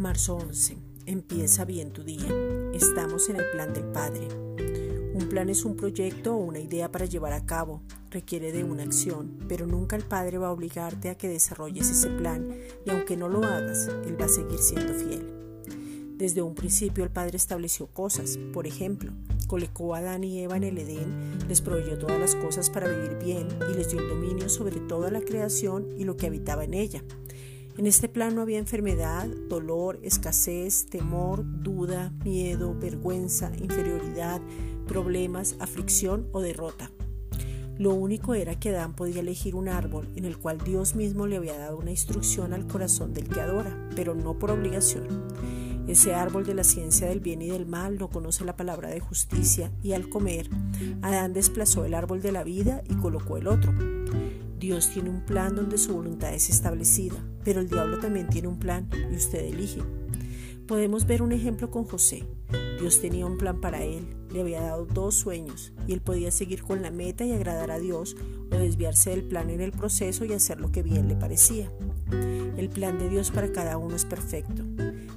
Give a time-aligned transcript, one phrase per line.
[0.00, 0.78] Marzo 11.
[1.04, 2.26] Empieza bien tu día.
[2.72, 4.28] Estamos en el plan del Padre.
[5.12, 7.82] Un plan es un proyecto o una idea para llevar a cabo.
[8.10, 12.08] Requiere de una acción, pero nunca el Padre va a obligarte a que desarrolles ese
[12.08, 12.50] plan
[12.86, 16.16] y aunque no lo hagas, Él va a seguir siendo fiel.
[16.16, 18.38] Desde un principio el Padre estableció cosas.
[18.54, 19.12] Por ejemplo,
[19.48, 23.18] colocó a Adán y Eva en el Edén, les proveyó todas las cosas para vivir
[23.22, 26.72] bien y les dio el dominio sobre toda la creación y lo que habitaba en
[26.72, 27.04] ella.
[27.80, 34.42] En este plan no había enfermedad, dolor, escasez, temor, duda, miedo, vergüenza, inferioridad,
[34.86, 36.90] problemas, aflicción o derrota.
[37.78, 41.36] Lo único era que Adán podía elegir un árbol en el cual Dios mismo le
[41.36, 45.32] había dado una instrucción al corazón del que adora, pero no por obligación.
[45.88, 49.00] Ese árbol de la ciencia del bien y del mal no conoce la palabra de
[49.00, 50.50] justicia y al comer,
[51.00, 53.72] Adán desplazó el árbol de la vida y colocó el otro.
[54.60, 58.58] Dios tiene un plan donde su voluntad es establecida, pero el diablo también tiene un
[58.58, 59.80] plan y usted elige.
[60.66, 62.26] Podemos ver un ejemplo con José.
[62.78, 66.62] Dios tenía un plan para él, le había dado dos sueños y él podía seguir
[66.62, 68.16] con la meta y agradar a Dios
[68.52, 71.72] o desviarse del plan en el proceso y hacer lo que bien le parecía.
[72.58, 74.62] El plan de Dios para cada uno es perfecto.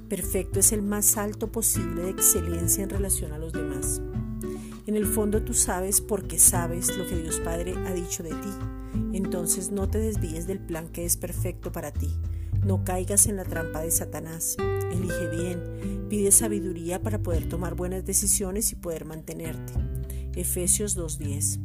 [0.07, 4.01] Perfecto es el más alto posible de excelencia en relación a los demás.
[4.85, 8.73] En el fondo tú sabes porque sabes lo que Dios Padre ha dicho de ti
[9.13, 12.09] entonces no te desvíes del plan que es perfecto para ti.
[12.65, 14.55] No caigas en la trampa de Satanás.
[14.91, 16.07] Elige bien.
[16.09, 19.73] Pide sabiduría para poder tomar buenas decisiones y poder mantenerte.
[20.35, 21.59] Efesios 2.10.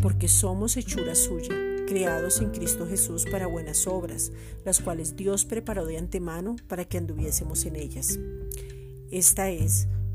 [0.00, 1.54] Porque somos hechura suya,
[1.86, 4.30] creados en Cristo Jesús para buenas obras,
[4.64, 8.18] las cuales Dios preparó de antemano para que anduviésemos en ellas.
[9.10, 9.88] Esta es